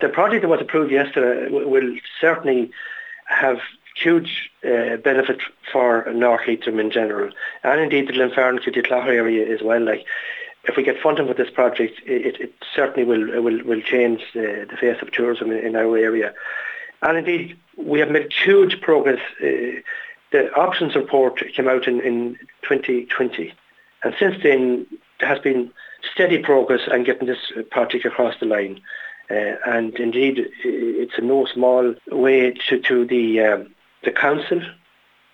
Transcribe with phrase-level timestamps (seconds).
[0.00, 2.70] The project that was approved yesterday will certainly
[3.26, 3.58] have
[3.96, 5.40] huge uh, benefit
[5.72, 7.30] for North Leitrim in general,
[7.64, 9.80] and indeed the Glenfarne Kiltyclogher area as well.
[9.80, 10.04] Like,
[10.64, 14.66] if we get funding for this project, it, it certainly will will will change the,
[14.68, 16.34] the face of tourism in, in, our area.
[17.00, 19.20] And indeed, we have made huge progress.
[19.40, 19.80] Uh,
[20.32, 22.36] the options report came out in, in
[22.68, 23.54] 2020,
[24.04, 24.86] and since then
[25.20, 25.70] there has been
[26.12, 28.80] steady progress on getting this project across the line.
[29.30, 33.74] Uh, and indeed, it's a no small way to, to the um,
[34.04, 34.60] the council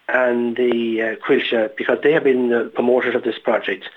[0.08, 3.88] and the uh, Coillte because they have been the promoters of this project.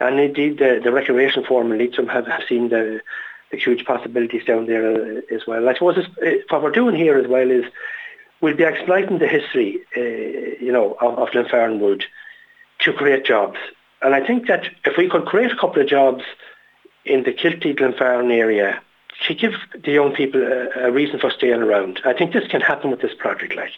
[0.00, 3.00] And indeed, the, the recreation forum in Leitrim have, have seen the,
[3.50, 5.68] the huge possibilities down there uh, as well.
[5.68, 7.64] I suppose uh, what we're doing here as well is
[8.40, 10.00] we'll be exploiting the history, uh,
[10.60, 12.04] you know, of, of Wood
[12.80, 13.58] to create jobs.
[14.00, 16.24] And I think that if we could create a couple of jobs
[17.04, 18.80] in the Kilty Glenfarne area
[19.26, 19.52] to give
[19.84, 23.00] the young people a, a, reason for staying around, I think this can happen with
[23.00, 23.54] this project.
[23.56, 23.72] Like,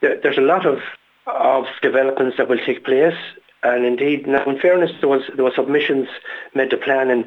[0.00, 0.78] there, there's a lot of
[1.26, 3.16] of developments that will take place,
[3.62, 6.08] and indeed, now in fairness, there was there were submissions
[6.54, 7.24] made to planning,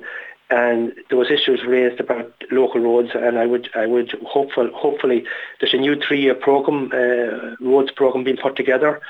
[0.49, 5.23] and there was issues raised about local roads, and I would I would hopeful hopefully
[5.59, 9.01] there's a new three year program uh, roads program being put together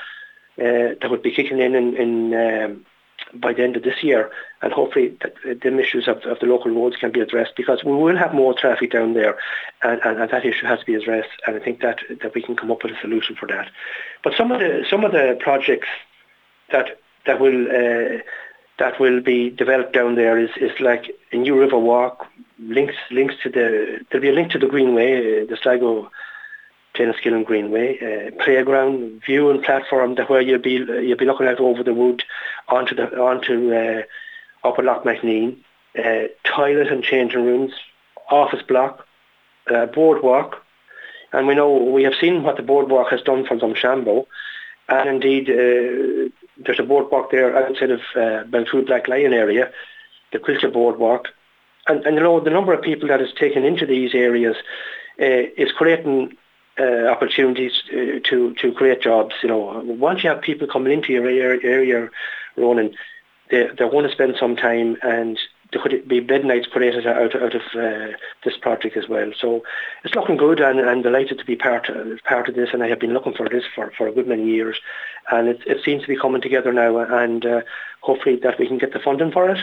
[0.58, 2.86] uh, that would be kicking in in, in um,
[3.34, 4.30] by the end of this year,
[4.60, 7.92] and hopefully that the issues of, of the local roads can be addressed because we
[7.92, 9.38] will have more traffic down there,
[9.82, 11.30] and, and, and, that issue has to be addressed.
[11.46, 13.70] And I think that, that we can come up with a solution for that.
[14.22, 15.88] But some of the some of the projects
[16.70, 18.22] that that will uh,
[18.78, 22.26] that will be developed down there is, is like a new river walk,
[22.58, 26.10] links links to the there'll be a link to the Greenway, uh, the Sligo
[26.94, 31.82] Enniskillen Greenway, uh, playground, viewing platform that where you'll be you'll be looking out over
[31.82, 32.22] the wood
[32.68, 34.02] onto the onto uh,
[34.66, 35.56] Upper Lough MacNean,
[35.98, 37.72] uh, toilet and changing rooms,
[38.30, 39.06] office block,
[39.70, 40.62] uh, boardwalk,
[41.32, 44.26] and we know we have seen what the boardwalk has done for Drumshanbo,
[44.88, 49.70] and indeed uh, there's a boardwalk there outside of uh, Belcoo Black Lion area,
[50.32, 51.28] the Cuilcagh boardwalk,
[51.88, 54.56] and, and you know the number of people that is taken into these areas
[55.18, 56.36] uh, is creating
[56.78, 59.34] uh, opportunities uh, to to create jobs.
[59.42, 62.10] You know, once you have people coming into your area,
[62.56, 62.94] Ronan,
[63.50, 65.38] they they're going to spend some time, and
[65.72, 69.32] there could be bed nights created out out of uh, this project as well.
[69.38, 69.62] So
[70.04, 71.90] it's looking good, and I'm delighted to be part
[72.24, 72.70] part of this.
[72.72, 74.80] And I have been looking for this for, for a good many years,
[75.30, 77.60] and it it seems to be coming together now, and uh,
[78.00, 79.58] hopefully that we can get the funding for it.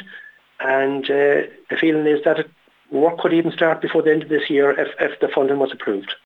[0.60, 2.52] And uh, the feeling is that it,
[2.92, 5.72] work could even start before the end of this year if, if the funding was
[5.72, 6.14] approved.